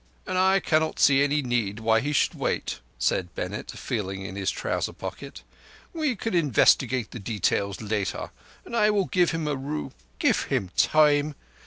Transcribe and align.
"And 0.25 0.35
I 0.35 0.59
cannot 0.59 0.99
see 0.99 1.21
any 1.23 1.43
need 1.43 1.79
why 1.79 1.99
he 1.99 2.11
should 2.11 2.33
wait," 2.33 2.79
said 2.97 3.35
Bennett, 3.35 3.69
feeling 3.69 4.25
in 4.25 4.35
his 4.35 4.49
trouser 4.49 4.93
pocket. 4.93 5.43
"We 5.93 6.15
can 6.15 6.33
investigate 6.33 7.11
the 7.11 7.19
details 7.19 7.81
later—and 7.83 8.75
I 8.75 8.89
will 8.89 9.05
give 9.05 9.29
him 9.29 9.47
a 9.47 9.55
ru—" 9.55 9.91
"Give 10.17 10.41
him 10.45 10.71
time. 10.75 11.35